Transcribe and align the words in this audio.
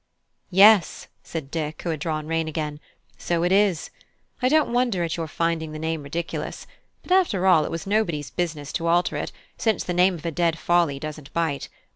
"Yes," 0.49 1.09
said 1.23 1.51
Dick, 1.51 1.83
who 1.83 1.91
had 1.91 1.99
drawn 1.99 2.25
rein 2.25 2.47
again, 2.47 2.79
"so 3.19 3.43
it 3.43 3.51
is. 3.51 3.91
I 4.41 4.49
don't 4.49 4.73
wonder 4.73 5.03
at 5.03 5.15
your 5.15 5.27
finding 5.27 5.73
the 5.73 5.77
name 5.77 6.01
ridiculous: 6.01 6.65
but 7.03 7.11
after 7.11 7.45
all, 7.45 7.65
it 7.65 7.69
was 7.71 7.85
nobody's 7.85 8.31
business 8.31 8.73
to 8.73 8.87
alter 8.87 9.15
it, 9.15 9.31
since 9.59 9.83
the 9.83 9.93
name 9.93 10.15
of 10.15 10.25
a 10.25 10.31
dead 10.31 10.57
folly 10.57 10.97
doesn't 10.97 11.31
bite. 11.33 11.69